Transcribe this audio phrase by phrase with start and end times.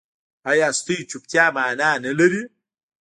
[0.51, 2.43] ایا ستاسو چوپتیا معنی نلري؟